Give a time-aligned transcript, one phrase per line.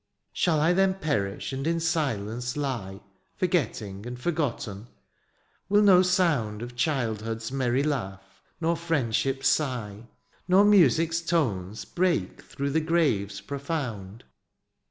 [0.01, 0.03] ^^
[0.33, 3.01] Shall I then perish and in silence lie ^^
[3.35, 4.87] Forgetting and forgotten.
[5.69, 10.07] WiU no sound" Of childhood^s|aerry laugh, nor friendship's sigh,
[10.49, 14.21] ^^Nor music's tones break through the grave's profoimd